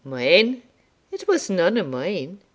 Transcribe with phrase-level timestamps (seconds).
[0.03, 0.63] "Mine!
[1.11, 2.39] it was none of mine.